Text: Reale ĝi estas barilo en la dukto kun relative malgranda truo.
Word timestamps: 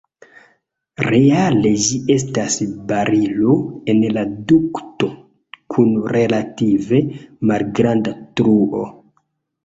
Reale 1.07 1.71
ĝi 1.87 1.97
estas 2.13 2.55
barilo 2.91 3.57
en 3.93 3.99
la 4.15 4.23
dukto 4.51 5.09
kun 5.75 5.91
relative 6.15 7.03
malgranda 7.51 8.15
truo. 8.41 8.83